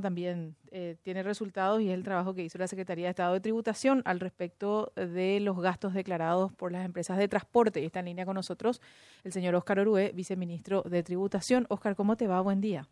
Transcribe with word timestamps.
también 0.00 0.54
eh, 0.70 0.96
tiene 1.02 1.22
resultados 1.22 1.80
y 1.80 1.88
es 1.88 1.94
el 1.94 2.02
trabajo 2.02 2.34
que 2.34 2.42
hizo 2.42 2.58
la 2.58 2.66
Secretaría 2.66 3.06
de 3.06 3.10
Estado 3.10 3.34
de 3.34 3.40
Tributación 3.40 4.02
al 4.04 4.20
respecto 4.20 4.92
de 4.96 5.40
los 5.40 5.60
gastos 5.60 5.94
declarados 5.94 6.52
por 6.52 6.72
las 6.72 6.84
empresas 6.84 7.18
de 7.18 7.28
transporte. 7.28 7.80
Y 7.80 7.86
está 7.86 8.00
en 8.00 8.06
línea 8.06 8.24
con 8.24 8.34
nosotros 8.34 8.80
el 9.24 9.32
señor 9.32 9.54
Oscar 9.54 9.80
Orué, 9.80 10.12
viceministro 10.14 10.82
de 10.82 11.02
Tributación. 11.02 11.66
Oscar, 11.68 11.96
¿cómo 11.96 12.16
te 12.16 12.26
va? 12.26 12.40
Buen 12.40 12.60
día. 12.60 12.86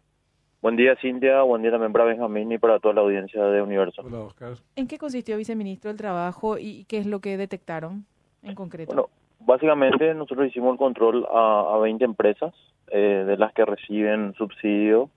Buen 0.62 0.76
día, 0.76 0.94
Cintia. 1.00 1.42
Buen 1.42 1.62
día 1.62 1.70
también 1.70 1.92
para 1.92 2.04
Benjamín 2.04 2.52
y 2.52 2.58
para 2.58 2.78
toda 2.78 2.94
la 2.94 3.00
audiencia 3.00 3.42
de 3.42 3.62
Universo. 3.62 4.02
Hola, 4.04 4.20
Oscar. 4.20 4.54
¿En 4.76 4.86
qué 4.86 4.98
consistió, 4.98 5.36
viceministro, 5.38 5.90
el 5.90 5.96
trabajo 5.96 6.58
y 6.58 6.84
qué 6.84 6.98
es 6.98 7.06
lo 7.06 7.20
que 7.20 7.38
detectaron 7.38 8.04
en 8.42 8.54
concreto? 8.54 8.92
Bueno, 8.92 9.08
básicamente 9.40 10.12
nosotros 10.14 10.48
hicimos 10.48 10.72
el 10.72 10.78
control 10.78 11.26
a, 11.32 11.74
a 11.74 11.78
20 11.78 12.04
empresas 12.04 12.52
eh, 12.92 13.24
de 13.24 13.36
las 13.36 13.52
que 13.52 13.64
reciben 13.64 14.34
subsidio 14.34 15.10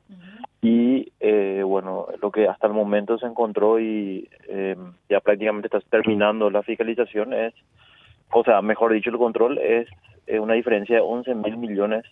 y 0.62 0.93
eh, 0.93 0.93
bueno, 2.04 2.18
lo 2.22 2.32
que 2.32 2.48
hasta 2.48 2.68
el 2.68 2.74
momento 2.74 3.18
se 3.18 3.26
encontró 3.26 3.80
y 3.80 4.30
eh, 4.48 4.76
ya 5.10 5.20
prácticamente 5.20 5.68
está 5.68 5.80
terminando 5.90 6.50
la 6.50 6.64
fiscalización 6.64 7.34
es, 7.34 7.54
o 8.32 8.44
sea, 8.44 8.62
mejor 8.62 8.94
dicho, 8.94 9.10
el 9.10 9.18
control 9.18 9.58
es 9.58 9.88
eh, 10.28 10.40
una 10.40 10.54
diferencia 10.54 10.96
de 10.96 11.02
11 11.02 11.36
mil 11.36 11.58
millones 11.58 12.06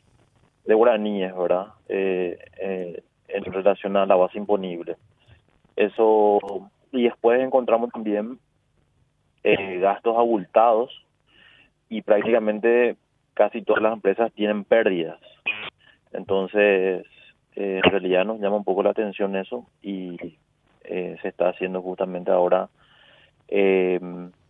de 0.66 0.74
guaraníes, 0.74 1.36
¿verdad? 1.36 1.68
Eh, 1.90 2.38
eh, 2.58 3.04
en 3.28 3.44
relación 3.44 3.98
a 3.98 4.06
la 4.06 4.16
base 4.16 4.38
imponible. 4.38 4.98
Eso, 5.76 6.70
y 6.92 7.04
después 7.04 7.42
encontramos 7.42 7.92
también 7.92 8.38
eh, 9.44 9.80
gastos 9.80 10.18
abultados 10.18 10.92
y 11.90 12.02
prácticamente 12.02 12.98
casi 13.34 13.62
todas 13.62 13.82
las 13.82 13.94
empresas 13.94 14.32
tienen 14.34 14.64
pérdidas. 14.64 15.20
Entonces, 16.14 17.06
eh, 17.56 17.82
en 17.84 17.92
realidad 17.92 18.26
nos 18.26 18.40
llama 18.40 18.58
un 18.58 18.64
poco 18.64 18.84
la 18.84 18.92
atención 18.92 19.36
eso 19.36 19.66
y 19.82 20.18
eh, 20.84 21.18
se 21.22 21.28
está 21.28 21.50
haciendo 21.50 21.82
justamente 21.82 22.32
ahora 22.32 22.70
eh, 23.48 24.00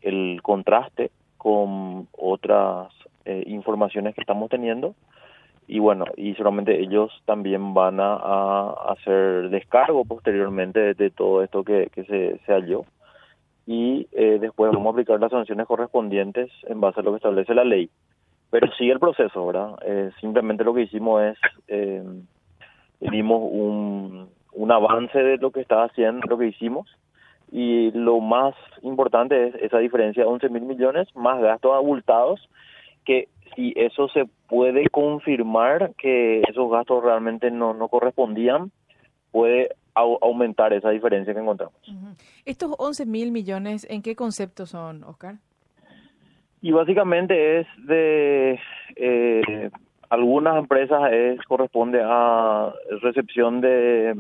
el 0.02 0.39
contraste 0.41 1.11
con 1.38 2.08
otras 2.17 2.93
eh, 3.25 3.43
informaciones 3.47 4.16
que 4.16 4.21
estamos 4.21 4.49
teniendo 4.49 4.95
y 5.67 5.80
bueno, 5.80 6.05
y 6.17 6.33
seguramente 6.33 6.80
ellos 6.80 7.11
también 7.25 7.73
van 7.73 7.99
a, 7.99 8.71
hacer 8.89 9.49
descargo 9.49 10.03
posteriormente 10.05 10.93
de, 10.93 11.09
todo 11.11 11.43
esto 11.43 11.63
que, 11.63 11.89
se, 11.95 12.39
se 12.45 12.52
halló 12.53 12.83
y 13.65 14.08
eh, 14.11 14.38
después 14.41 14.71
vamos 14.71 14.88
a 14.88 14.89
aplicar 14.91 15.19
las 15.19 15.31
sanciones 15.31 15.67
correspondientes 15.67 16.52
en 16.63 16.81
base 16.81 16.99
a 16.99 17.03
lo 17.03 17.11
que 17.11 17.17
establece 17.17 17.53
la 17.53 17.63
ley. 17.63 17.89
Pero 18.49 18.69
sigue 18.73 18.91
el 18.91 18.99
proceso, 18.99 19.47
¿verdad? 19.47 19.75
Eh, 19.86 20.11
simplemente 20.19 20.63
lo 20.63 20.73
que 20.73 20.81
hicimos 20.81 21.23
es, 21.23 21.38
dimos 23.09 23.41
un, 23.52 24.30
un 24.53 24.71
avance 24.71 25.17
de 25.17 25.38
lo 25.38 25.52
que 25.52 25.61
estaba 25.61 25.85
haciendo, 25.85 26.27
lo 26.27 26.38
que 26.38 26.47
hicimos, 26.47 26.88
y 27.52 27.91
lo 27.91 28.19
más 28.19 28.55
importante 28.81 29.47
es 29.47 29.55
esa 29.55 29.80
diferencia 29.80 30.23
de 30.23 30.30
11 30.30 30.49
mil 30.49 30.63
millones 30.63 31.08
más 31.16 31.41
gastos 31.41 31.73
abultados, 31.75 32.39
que 33.03 33.27
si 33.55 33.73
eso 33.75 34.08
se 34.09 34.25
puede 34.47 34.88
confirmar 34.89 35.93
que 35.97 36.41
esos 36.47 36.71
gastos 36.71 37.03
realmente 37.03 37.52
no, 37.52 37.73
no 37.73 37.89
correspondían, 37.89 38.71
puede 39.31 39.75
au 39.93 40.17
aumentar 40.21 40.71
esa 40.71 40.89
diferencia 40.89 41.33
que 41.33 41.41
encontramos. 41.41 41.75
Uh 41.88 41.91
-huh. 41.91 42.15
¿Estos 42.45 42.73
11 42.77 43.05
mil 43.05 43.31
millones 43.31 43.86
en 43.89 44.02
qué 44.02 44.15
concepto 44.15 44.65
son, 44.65 45.03
Oscar? 45.03 45.36
Y 46.61 46.71
básicamente 46.71 47.59
es 47.59 47.67
de 47.86 48.59
eh, 48.95 49.69
algunas 50.12 50.58
empresas 50.58 51.09
es 51.14 51.42
corresponde 51.44 52.02
a 52.04 52.73
recepción 53.02 53.62
de 53.62 54.14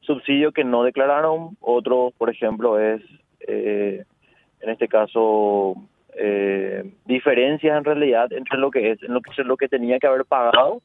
subsidio 0.00 0.52
que 0.52 0.62
no 0.62 0.84
declararon, 0.84 1.56
otros, 1.60 2.12
por 2.14 2.30
ejemplo, 2.30 2.78
es 2.78 3.02
eh, 3.40 4.04
en 4.60 4.70
este 4.70 4.86
caso 4.86 5.74
eh, 6.16 6.88
diferencias 7.04 7.76
en 7.76 7.84
realidad 7.84 8.32
entre 8.32 8.58
lo 8.58 8.70
que 8.70 8.92
es 8.92 9.02
lo 9.02 9.20
que 9.20 9.42
lo 9.42 9.56
que 9.56 9.68
tenía 9.68 9.98
que 9.98 10.06
haber 10.06 10.24
pagado 10.24 10.80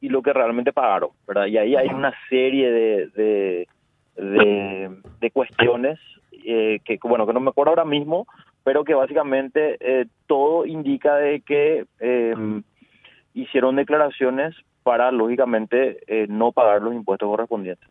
y 0.00 0.08
lo 0.08 0.22
que 0.22 0.32
realmente 0.32 0.72
pagaron, 0.72 1.10
¿verdad? 1.28 1.46
Y 1.46 1.58
ahí 1.58 1.76
hay 1.76 1.88
una 1.88 2.14
serie 2.30 2.70
de 2.70 3.06
de, 3.08 3.68
de, 4.16 4.90
de 5.20 5.30
cuestiones 5.32 5.98
eh, 6.46 6.80
que 6.82 6.98
bueno 7.02 7.26
que 7.26 7.34
no 7.34 7.40
me 7.40 7.50
acuerdo 7.50 7.72
ahora 7.72 7.84
mismo, 7.84 8.26
pero 8.64 8.84
que 8.84 8.94
básicamente 8.94 9.76
eh, 9.80 10.06
todo 10.26 10.64
indica 10.64 11.16
de 11.16 11.42
que 11.42 11.84
eh, 12.00 12.34
hicieron 13.34 13.76
declaraciones 13.76 14.54
para 14.82 15.10
lógicamente 15.12 15.98
eh, 16.06 16.26
no 16.28 16.52
pagar 16.52 16.82
los 16.82 16.94
impuestos 16.94 17.28
correspondientes. 17.28 17.88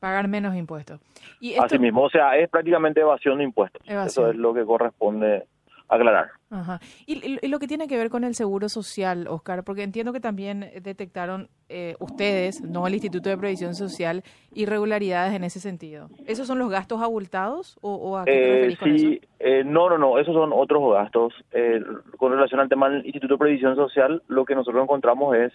Pagar 0.00 0.28
menos 0.28 0.54
impuestos. 0.54 1.00
Y 1.40 1.52
esto... 1.52 1.64
Así 1.64 1.78
mismo, 1.78 2.02
o 2.02 2.10
sea, 2.10 2.36
es 2.36 2.48
prácticamente 2.48 3.00
evasión 3.00 3.38
de 3.38 3.44
impuestos. 3.44 3.82
Evasión. 3.86 4.06
Eso 4.24 4.30
es 4.30 4.36
lo 4.36 4.54
que 4.54 4.64
corresponde 4.64 5.46
aclarar. 5.88 6.30
Ajá. 6.50 6.80
Y, 7.06 7.38
y, 7.42 7.48
lo 7.48 7.58
que 7.58 7.66
tiene 7.66 7.88
que 7.88 7.96
ver 7.96 8.10
con 8.10 8.24
el 8.24 8.34
seguro 8.34 8.68
social, 8.68 9.26
Oscar, 9.28 9.64
porque 9.64 9.82
entiendo 9.82 10.12
que 10.12 10.20
también 10.20 10.70
detectaron 10.82 11.48
eh, 11.68 11.96
ustedes, 11.98 12.62
no 12.62 12.86
el 12.86 12.94
Instituto 12.94 13.28
de 13.28 13.36
Previsión 13.36 13.74
Social, 13.74 14.22
irregularidades 14.52 15.34
en 15.34 15.44
ese 15.44 15.60
sentido. 15.60 16.08
¿Esos 16.26 16.46
son 16.46 16.58
los 16.58 16.70
gastos 16.70 17.02
abultados 17.02 17.78
o, 17.82 17.94
o 17.94 18.16
a 18.16 18.24
qué 18.24 18.30
te 18.32 18.38
eh, 18.38 18.52
referís 18.52 18.78
con 18.78 18.98
sí, 18.98 19.20
eso? 19.22 19.32
Eh, 19.40 19.64
no, 19.64 19.90
no, 19.90 19.98
no, 19.98 20.18
esos 20.18 20.34
son 20.34 20.52
otros 20.52 20.92
gastos. 20.92 21.34
Eh, 21.52 21.80
con 22.16 22.32
relación 22.32 22.60
al 22.60 22.68
tema 22.68 22.88
del 22.88 23.04
Instituto 23.04 23.34
de 23.34 23.38
Previsión 23.38 23.76
Social, 23.76 24.22
lo 24.28 24.44
que 24.44 24.54
nosotros 24.54 24.82
encontramos 24.82 25.36
es 25.36 25.52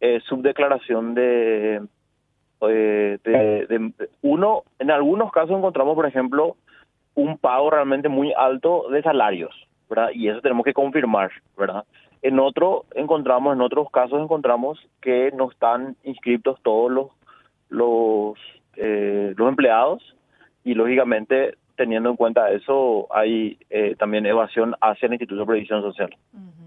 eh, 0.00 0.20
subdeclaración 0.26 1.14
de, 1.14 1.80
de, 2.60 3.18
de, 3.24 3.66
de, 3.66 3.92
uno, 4.22 4.64
en 4.78 4.90
algunos 4.90 5.30
casos 5.32 5.56
encontramos, 5.56 5.94
por 5.94 6.06
ejemplo, 6.06 6.56
un 7.14 7.38
pago 7.38 7.70
realmente 7.70 8.08
muy 8.08 8.32
alto 8.36 8.88
de 8.90 9.02
salarios, 9.02 9.54
¿verdad? 9.88 10.10
Y 10.12 10.28
eso 10.28 10.40
tenemos 10.40 10.64
que 10.64 10.74
confirmar, 10.74 11.30
¿verdad? 11.56 11.84
En 12.22 12.38
otro 12.38 12.86
encontramos, 12.94 13.54
en 13.54 13.60
otros 13.60 13.90
casos 13.90 14.20
encontramos 14.20 14.78
que 15.00 15.30
no 15.32 15.50
están 15.50 15.96
inscritos 16.04 16.58
todos 16.62 16.90
los 16.90 17.06
los 17.68 18.38
eh, 18.76 19.34
los 19.36 19.48
empleados 19.48 20.02
y 20.64 20.74
lógicamente 20.74 21.56
teniendo 21.76 22.10
en 22.10 22.16
cuenta 22.16 22.50
eso 22.50 23.08
hay 23.14 23.58
eh, 23.70 23.94
también 23.98 24.26
evasión 24.26 24.74
hacia 24.80 25.06
el 25.06 25.12
Instituto 25.14 25.40
de 25.40 25.46
Previsión 25.46 25.82
Social. 25.82 26.16
Uh 26.32 26.38
-huh. 26.38 26.64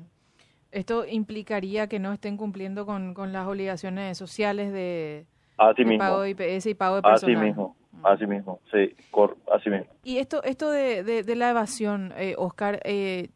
Esto 0.71 1.05
implicaría 1.05 1.87
que 1.87 1.97
no 1.99 2.11
estén 2.11 2.37
cumpliendo 2.37 2.85
con, 2.85 3.13
con 3.13 3.31
las 3.31 3.47
obligaciones 3.47 4.17
sociales 4.17 4.71
de, 4.73 5.25
pago 5.97 6.21
de 6.21 6.29
IPS 6.31 6.67
y 6.67 6.73
pago 6.75 6.97
de 6.97 7.01
personal. 7.01 7.35
Así 7.35 7.45
mismo. 7.45 7.75
Así 8.03 8.25
mismo, 8.25 8.59
sí, 8.71 8.95
cor, 9.11 9.37
así 9.53 9.69
mismo. 9.69 9.87
Y 10.03 10.17
esto, 10.17 10.43
esto 10.43 10.71
de, 10.71 11.03
de, 11.03 11.23
de 11.23 11.35
la 11.35 11.49
evasión, 11.49 12.13
eh, 12.17 12.35
Oscar, 12.37 12.79
eh, 12.83 13.29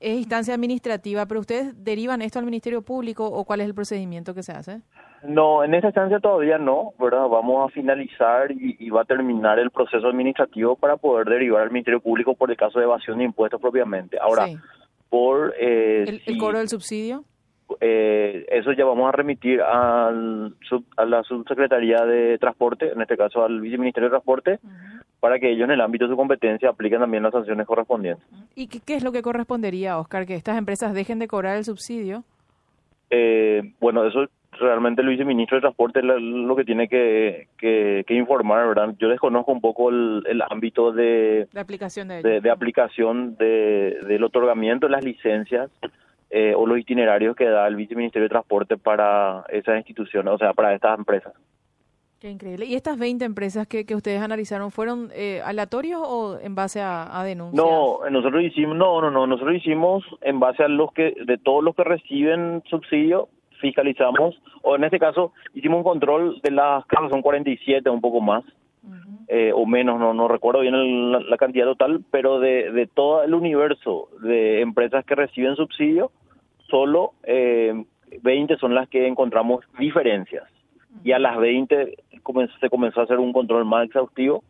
es 0.00 0.16
instancia 0.18 0.54
administrativa, 0.54 1.26
pero 1.26 1.40
ustedes 1.40 1.82
derivan 1.82 2.22
esto 2.22 2.38
al 2.38 2.44
Ministerio 2.44 2.82
Público 2.82 3.26
o 3.26 3.44
cuál 3.44 3.60
es 3.60 3.66
el 3.66 3.74
procedimiento 3.74 4.34
que 4.34 4.42
se 4.42 4.52
hace? 4.52 4.80
No, 5.22 5.64
en 5.64 5.74
esta 5.74 5.88
instancia 5.88 6.20
todavía 6.20 6.58
no, 6.58 6.92
¿verdad? 6.98 7.26
Vamos 7.28 7.66
a 7.66 7.72
finalizar 7.72 8.52
y, 8.52 8.76
y, 8.78 8.90
va 8.90 9.02
a 9.02 9.04
terminar 9.06 9.58
el 9.58 9.70
proceso 9.70 10.06
administrativo 10.06 10.76
para 10.76 10.98
poder 10.98 11.26
derivar 11.26 11.62
al 11.62 11.70
Ministerio 11.70 12.00
Público 12.00 12.34
por 12.34 12.50
el 12.50 12.56
caso 12.58 12.78
de 12.78 12.84
evasión 12.84 13.18
de 13.18 13.24
impuestos 13.24 13.60
propiamente. 13.60 14.18
Ahora, 14.20 14.46
sí. 14.46 14.58
por... 15.08 15.54
Eh, 15.58 16.04
¿El, 16.06 16.22
¿El, 16.26 16.38
cobro 16.38 16.58
del 16.58 16.68
subsidio? 16.68 17.24
Eso 18.58 18.72
ya 18.72 18.84
vamos 18.84 19.08
a 19.08 19.12
remitir 19.12 19.60
al 19.60 20.54
sub, 20.68 20.84
a 20.96 21.04
la 21.04 21.22
subsecretaría 21.22 22.04
de 22.04 22.38
transporte, 22.38 22.92
en 22.92 23.00
este 23.00 23.16
caso 23.16 23.44
al 23.44 23.60
viceministerio 23.60 24.08
de 24.08 24.12
transporte, 24.12 24.58
uh 24.62 24.66
-huh. 24.66 25.02
para 25.20 25.38
que 25.38 25.50
ellos 25.50 25.64
en 25.64 25.72
el 25.72 25.80
ámbito 25.80 26.04
de 26.04 26.10
su 26.10 26.16
competencia 26.16 26.70
apliquen 26.70 27.00
también 27.00 27.22
las 27.22 27.32
sanciones 27.32 27.66
correspondientes. 27.66 28.24
¿Y 28.54 28.68
qué, 28.68 28.80
qué, 28.84 28.96
es 28.96 29.04
lo 29.04 29.12
que 29.12 29.22
correspondería, 29.22 29.98
Oscar, 29.98 30.26
que 30.26 30.34
estas 30.34 30.58
empresas 30.58 30.94
dejen 30.94 31.18
de 31.18 31.28
cobrar 31.28 31.56
el 31.56 31.64
subsidio? 31.64 32.24
Eh, 33.10 33.62
bueno, 33.80 34.04
eso 34.06 34.26
realmente 34.58 35.02
el 35.02 35.08
viceministro 35.08 35.56
de 35.56 35.62
transporte 35.62 36.00
es 36.00 36.04
lo 36.04 36.56
que 36.56 36.64
tiene 36.64 36.88
que, 36.88 37.48
que, 37.58 38.04
que, 38.06 38.14
informar, 38.14 38.68
¿verdad? 38.68 38.94
Yo 38.98 39.08
desconozco 39.08 39.52
un 39.52 39.60
poco 39.60 39.90
el, 39.90 40.22
el 40.26 40.42
ámbito 40.42 40.92
de, 40.92 41.48
de 41.52 41.60
aplicación 41.60 42.08
de, 42.08 42.22
de, 42.22 42.40
de 42.40 42.50
aplicación 42.50 43.36
de, 43.36 43.98
del 44.06 44.24
otorgamiento 44.24 44.86
de 44.86 44.92
las 44.92 45.04
licencias 45.04 45.70
eh, 46.36 46.52
o 46.52 46.66
los 46.66 46.80
itinerarios 46.80 47.36
que 47.36 47.44
da 47.44 47.68
el 47.68 47.76
viceministerio 47.76 48.24
de 48.24 48.30
Transporte 48.30 48.76
para 48.76 49.44
esas 49.50 49.76
instituciones, 49.76 50.34
o 50.34 50.36
sea, 50.38 50.52
para 50.52 50.74
estas 50.74 50.98
empresas. 50.98 51.32
Qué 52.18 52.28
increíble. 52.28 52.66
¿Y 52.66 52.74
estas 52.74 52.98
20 52.98 53.24
empresas 53.24 53.68
que, 53.68 53.86
que 53.86 53.94
ustedes 53.94 54.20
analizaron 54.20 54.72
fueron 54.72 55.10
eh, 55.14 55.40
aleatorios 55.44 56.02
o 56.04 56.36
en 56.40 56.56
base 56.56 56.80
a, 56.80 57.20
a, 57.20 57.22
denuncias? 57.22 57.64
No, 57.64 58.00
nosotros 58.10 58.42
hicimos, 58.42 58.76
no, 58.76 59.00
no, 59.00 59.12
no, 59.12 59.28
nosotros 59.28 59.54
hicimos 59.54 60.02
en 60.22 60.40
base 60.40 60.64
a 60.64 60.68
los 60.68 60.92
que, 60.92 61.14
de 61.24 61.38
todos 61.38 61.62
los 61.62 61.76
que 61.76 61.84
reciben 61.84 62.64
subsidio, 62.68 63.28
fiscalizamos, 63.60 64.34
o 64.62 64.74
en 64.74 64.82
este 64.82 64.98
caso 64.98 65.32
hicimos 65.54 65.78
un 65.78 65.84
control 65.84 66.40
de 66.42 66.50
las 66.50 66.84
casas, 66.86 67.10
son 67.10 67.22
47, 67.22 67.88
un 67.90 68.00
poco 68.00 68.20
más, 68.20 68.42
uh 68.82 68.88
-huh. 68.88 69.18
eh, 69.28 69.52
o 69.54 69.66
menos, 69.66 70.00
no, 70.00 70.14
no 70.14 70.26
recuerdo 70.26 70.62
bien 70.62 70.74
el, 70.74 71.12
la, 71.12 71.20
la, 71.20 71.36
cantidad 71.36 71.66
total, 71.66 72.02
pero 72.10 72.40
de, 72.40 72.72
de 72.72 72.88
todo 72.88 73.22
el 73.22 73.34
universo 73.34 74.08
de 74.20 74.62
empresas 74.62 75.04
que 75.04 75.14
reciben 75.14 75.54
subsidio, 75.54 76.10
solo 76.74 77.12
eh, 77.22 77.84
20 78.22 78.56
son 78.56 78.74
las 78.74 78.88
que 78.88 79.06
encontramos 79.06 79.64
diferencias. 79.78 80.42
y 81.04 81.12
a 81.12 81.20
las 81.20 81.36
20 81.38 81.96
se 82.60 82.68
comenzó 82.68 83.00
a 83.00 83.04
hacer 83.04 83.20
un 83.20 83.32
control 83.32 83.64
más 83.64 83.86
exhaustivo 83.86 84.42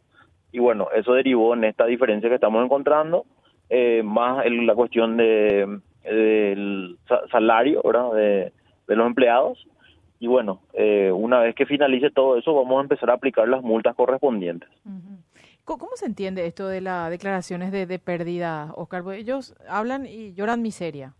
y 0.50 0.58
bueno, 0.58 0.88
eso 0.94 1.12
derivó 1.12 1.52
en 1.52 1.64
esta 1.64 1.84
diferencia 1.84 2.30
que 2.30 2.36
estamos 2.36 2.64
encontrando, 2.64 3.26
eh, 3.68 4.02
más 4.02 4.42
la 4.46 4.74
cuestión 4.74 5.18
de 5.18 5.80
del 6.02 6.98
salario 7.30 7.82
¿verdad? 7.84 8.12
De, 8.12 8.52
los 8.86 9.06
empleados 9.06 9.66
y 10.18 10.26
bueno, 10.26 10.60
eh, 10.72 11.10
una 11.12 11.40
vez 11.40 11.54
que 11.54 11.66
finalice 11.66 12.10
todo 12.10 12.38
eso 12.38 12.54
vamos 12.54 12.78
a 12.78 12.82
empezar 12.82 13.10
a 13.10 13.14
aplicar 13.14 13.46
las 13.48 13.62
multas 13.62 13.94
correspondientes. 13.94 14.70
¿Cómo 15.66 15.96
se 15.96 16.06
entiende 16.06 16.46
esto 16.46 16.68
de 16.68 16.80
las 16.80 17.10
declaraciones 17.10 17.70
de, 17.70 17.84
de 17.84 17.98
pérdida, 17.98 18.72
Oscar? 18.76 19.02
ellos 19.14 19.54
hablan 19.68 20.06
y 20.06 20.32
lloran 20.32 20.62
miseria. 20.62 21.12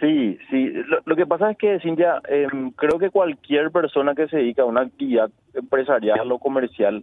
Sí, 0.00 0.38
sí. 0.50 0.72
Lo, 1.04 1.16
que 1.16 1.26
pasa 1.26 1.50
es 1.50 1.58
que, 1.58 1.80
Cintia, 1.80 2.20
em, 2.28 2.70
creo 2.72 2.98
que 2.98 3.10
cualquier 3.10 3.70
persona 3.70 4.14
que 4.14 4.28
se 4.28 4.36
dedica 4.38 4.62
a 4.62 4.66
una 4.66 4.82
actividad 4.82 5.30
empresarial 5.54 6.30
o 6.30 6.38
comercial, 6.38 7.02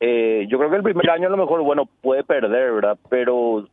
eh, 0.00 0.46
yo 0.48 0.58
creo 0.58 0.70
que 0.70 0.76
el 0.76 0.82
primer 0.82 1.10
año 1.10 1.28
a 1.28 1.30
lo 1.30 1.36
mejor, 1.36 1.62
bueno, 1.62 1.86
puede 2.02 2.22
perder, 2.24 2.72
¿verdad? 2.72 2.98
Pero 3.08 3.66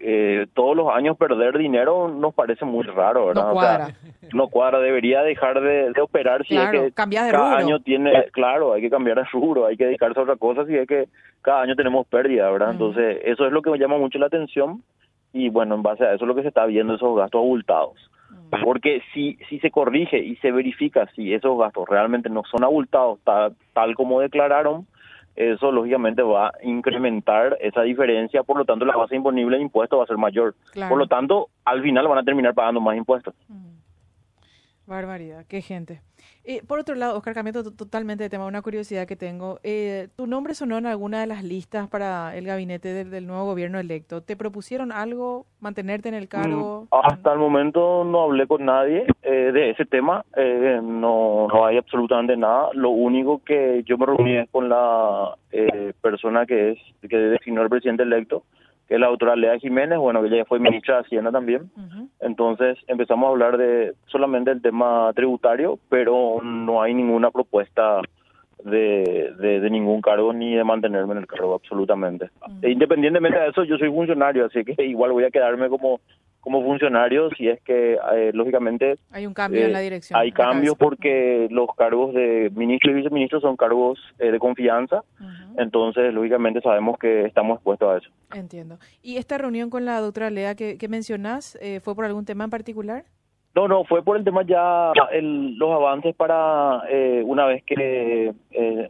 eh, 0.00 0.46
todos 0.54 0.76
los 0.76 0.92
años 0.92 1.16
perder 1.16 1.56
dinero 1.56 2.08
nos 2.08 2.34
parece 2.34 2.64
muy 2.64 2.84
raro, 2.84 3.26
¿verdad? 3.26 3.46
No 3.46 3.52
cuadra. 3.52 3.88
no 4.32 4.48
cuadra, 4.48 4.80
debería 4.80 5.22
dejar 5.22 5.60
de, 5.60 5.92
operar 6.00 6.44
si 6.44 6.56
es 6.56 6.70
que 6.70 6.92
cada 6.92 7.56
año 7.56 7.80
tiene, 7.80 8.26
claro, 8.32 8.72
hay 8.72 8.82
que 8.82 8.90
cambiar 8.90 9.18
de 9.18 9.24
rubro, 9.32 9.66
hay 9.66 9.76
que 9.76 9.86
dedicarse 9.86 10.18
a 10.18 10.24
otra 10.24 10.36
cosa 10.36 10.66
si 10.66 10.76
es 10.76 10.88
que 10.88 11.08
cada 11.40 11.62
año 11.62 11.76
tenemos 11.76 12.06
pérdida, 12.08 12.50
¿verdad? 12.50 12.72
Entonces, 12.72 13.20
eso 13.24 13.46
es 13.46 13.52
lo 13.52 13.62
que 13.62 13.70
me 13.70 13.78
llama 13.78 13.96
mucho 13.96 14.18
la 14.18 14.26
atención 14.26 14.82
y 15.36 15.50
bueno, 15.50 15.74
en 15.74 15.82
base 15.82 16.02
a 16.02 16.14
eso 16.14 16.24
es 16.24 16.28
lo 16.28 16.34
que 16.34 16.42
se 16.42 16.48
está 16.48 16.64
viendo, 16.64 16.94
esos 16.94 17.14
gastos 17.14 17.40
abultados. 17.40 18.10
Mm. 18.30 18.64
Porque 18.64 19.02
si, 19.12 19.36
si 19.48 19.58
se 19.60 19.70
corrige 19.70 20.18
y 20.18 20.36
se 20.36 20.50
verifica 20.50 21.06
si 21.14 21.34
esos 21.34 21.58
gastos 21.58 21.86
realmente 21.88 22.30
no 22.30 22.42
son 22.50 22.64
abultados 22.64 23.18
tal, 23.22 23.94
como 23.94 24.20
declararon, 24.20 24.86
eso 25.34 25.70
lógicamente 25.70 26.22
va 26.22 26.48
a 26.48 26.52
incrementar 26.62 27.58
esa 27.60 27.82
diferencia, 27.82 28.42
por 28.42 28.56
lo 28.56 28.64
tanto 28.64 28.86
la 28.86 28.96
base 28.96 29.14
imponible 29.14 29.58
de 29.58 29.64
impuestos 29.64 29.98
va 29.98 30.04
a 30.04 30.06
ser 30.06 30.16
mayor. 30.16 30.54
Por 30.88 30.96
lo 30.96 31.06
tanto, 31.06 31.48
al 31.66 31.82
final 31.82 32.08
van 32.08 32.18
a 32.18 32.24
terminar 32.24 32.54
pagando 32.54 32.80
más 32.80 32.96
impuestos. 32.96 33.34
Mm. 33.48 33.65
Barbaridad, 34.86 35.44
qué 35.48 35.62
gente. 35.62 36.00
Eh, 36.44 36.62
por 36.66 36.78
otro 36.78 36.94
lado, 36.94 37.16
Oscar, 37.16 37.34
cambiando 37.34 37.72
totalmente 37.72 38.22
de 38.22 38.30
tema, 38.30 38.46
una 38.46 38.62
curiosidad 38.62 39.06
que 39.06 39.16
tengo. 39.16 39.58
Eh, 39.64 40.08
¿Tu 40.14 40.28
nombre 40.28 40.54
sonó 40.54 40.78
en 40.78 40.86
alguna 40.86 41.20
de 41.20 41.26
las 41.26 41.42
listas 41.42 41.88
para 41.88 42.36
el 42.36 42.46
gabinete 42.46 43.04
del, 43.04 43.26
nuevo 43.26 43.46
gobierno 43.46 43.80
electo? 43.80 44.22
¿Te 44.22 44.36
propusieron 44.36 44.92
algo, 44.92 45.46
mantenerte 45.60 46.08
en 46.08 46.14
el 46.14 46.28
cargo? 46.28 46.86
Mm, 46.90 46.94
hasta 46.94 47.32
el 47.32 47.38
momento 47.40 48.04
no 48.04 48.22
hablé 48.22 48.46
con 48.46 48.64
nadie 48.64 49.06
eh, 49.22 49.50
de 49.52 49.70
ese 49.70 49.86
tema. 49.86 50.24
no, 50.36 51.48
no 51.48 51.66
hay 51.66 51.78
absolutamente 51.78 52.36
nada. 52.36 52.68
Lo 52.74 52.90
único 52.90 53.42
que 53.44 53.82
yo 53.84 53.98
me 53.98 54.06
reuní 54.06 54.36
es 54.36 54.50
con 54.50 54.68
la 54.68 55.34
persona 56.00 56.46
que 56.46 56.72
es 56.72 56.78
que 57.08 57.16
designó 57.16 57.62
el 57.62 57.70
presidente 57.70 58.04
electo 58.04 58.44
que 58.88 58.98
la 58.98 59.08
doctora 59.08 59.36
Lea 59.36 59.58
Jiménez, 59.58 59.98
bueno, 59.98 60.22
que 60.22 60.28
ella 60.28 60.44
fue 60.44 60.58
ministra 60.60 60.96
de 60.96 61.00
Hacienda 61.02 61.32
también. 61.32 61.70
Entonces 62.20 62.78
empezamos 62.86 63.26
a 63.26 63.30
hablar 63.30 63.56
de 63.56 63.94
solamente 64.06 64.50
del 64.50 64.62
tema 64.62 65.12
tributario, 65.14 65.78
pero 65.88 66.40
no 66.42 66.82
hay 66.82 66.94
ninguna 66.94 67.30
propuesta 67.30 68.00
de, 68.64 69.32
de, 69.38 69.70
ningún 69.70 70.00
cargo 70.00 70.32
ni 70.32 70.54
de 70.54 70.64
mantenerme 70.64 71.12
en 71.12 71.18
el 71.18 71.26
cargo, 71.26 71.54
absolutamente. 71.54 72.30
E 72.62 72.70
independientemente 72.70 73.38
de 73.38 73.48
eso, 73.48 73.64
yo 73.64 73.76
soy 73.76 73.90
funcionario, 73.90 74.46
así 74.46 74.64
que 74.64 74.74
igual 74.84 75.12
voy 75.12 75.24
a 75.24 75.30
quedarme 75.30 75.68
como 75.68 76.00
como 76.46 76.62
funcionario 76.62 77.28
si 77.30 77.48
es 77.48 77.60
que 77.62 77.94
eh, 78.14 78.30
lógicamente 78.32 79.00
hay 79.10 79.26
un 79.26 79.34
cambio 79.34 79.64
en 79.64 79.72
la 79.72 79.80
eh, 79.80 79.82
dirección 79.82 80.16
hay 80.16 80.30
cambios 80.30 80.76
porque 80.78 81.48
los 81.50 81.66
cargos 81.76 82.14
de 82.14 82.52
ministro 82.54 82.92
y 82.92 82.94
viceministro 82.94 83.40
son 83.40 83.56
cargos 83.56 83.98
eh, 84.20 84.30
de 84.30 84.38
confianza. 84.38 85.02
Entonces 85.58 86.14
lógicamente 86.14 86.60
sabemos 86.60 87.00
que 87.00 87.24
estamos 87.24 87.56
expuestos 87.56 87.88
a 87.88 87.98
eso. 87.98 88.10
Entiendo. 88.32 88.78
Y 89.02 89.16
esta 89.16 89.38
reunión 89.38 89.70
con 89.70 89.84
la 89.84 89.98
doctora 90.00 90.30
Lea 90.30 90.54
que, 90.54 90.78
que 90.78 90.86
mencionás 90.86 91.58
fue 91.82 91.96
por 91.96 92.04
algún 92.04 92.24
tema 92.24 92.44
en 92.44 92.50
particular 92.50 93.06
no, 93.56 93.66
no, 93.66 93.84
fue 93.84 94.02
por 94.02 94.16
el 94.16 94.22
tema 94.22 94.42
ya, 94.42 94.92
los 95.20 95.72
avances 95.72 96.14
para 96.14 96.82
una 97.24 97.46
vez 97.46 97.64
que 97.64 98.32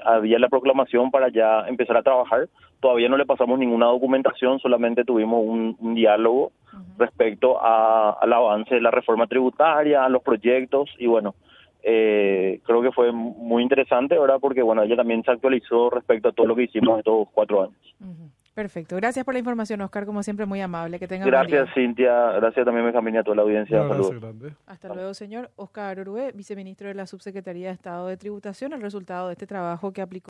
había 0.04 0.38
la 0.38 0.48
proclamación 0.48 1.10
para 1.10 1.28
ya 1.28 1.66
empezar 1.68 1.96
a 1.96 2.02
trabajar. 2.02 2.48
Todavía 2.80 3.08
no 3.08 3.16
le 3.16 3.24
pasamos 3.24 3.58
ninguna 3.58 3.86
documentación, 3.86 4.58
solamente 4.58 5.04
tuvimos 5.04 5.42
un 5.46 5.94
diálogo 5.94 6.52
respecto 6.98 7.62
a, 7.62 8.16
al 8.20 8.32
avance 8.32 8.74
de 8.74 8.80
la 8.80 8.90
reforma 8.90 9.26
tributaria, 9.26 10.04
a 10.04 10.08
los 10.08 10.22
proyectos 10.22 10.90
y 10.98 11.06
bueno, 11.06 11.34
eh, 11.82 12.60
creo 12.64 12.82
que 12.82 12.92
fue 12.92 13.12
muy 13.12 13.62
interesante, 13.62 14.18
¿verdad? 14.18 14.38
Porque 14.40 14.62
bueno, 14.62 14.82
ella 14.82 14.96
también 14.96 15.22
se 15.22 15.30
actualizó 15.30 15.90
respecto 15.90 16.28
a 16.28 16.32
todo 16.32 16.46
lo 16.46 16.56
que 16.56 16.64
hicimos 16.64 16.98
estos 16.98 17.28
cuatro 17.32 17.62
años. 17.62 17.94
Perfecto. 18.56 18.96
Gracias 18.96 19.22
por 19.22 19.34
la 19.34 19.38
información, 19.38 19.82
Oscar. 19.82 20.06
Como 20.06 20.22
siempre, 20.22 20.46
muy 20.46 20.62
amable. 20.62 20.98
Que 20.98 21.06
tenga 21.06 21.26
Gracias, 21.26 21.68
Cintia. 21.74 22.32
Gracias 22.32 22.64
también, 22.64 22.86
Benjamín, 22.86 23.18
a 23.18 23.22
toda 23.22 23.36
la 23.36 23.42
audiencia. 23.42 23.86
Hasta 24.66 24.94
luego, 24.94 25.12
señor. 25.12 25.50
Oscar 25.56 26.00
Orué, 26.00 26.32
viceministro 26.32 26.88
de 26.88 26.94
la 26.94 27.06
Subsecretaría 27.06 27.68
de 27.68 27.74
Estado 27.74 28.06
de 28.06 28.16
Tributación, 28.16 28.72
el 28.72 28.80
resultado 28.80 29.26
de 29.26 29.34
este 29.34 29.46
trabajo 29.46 29.92
que 29.92 30.00
aplicó. 30.00 30.24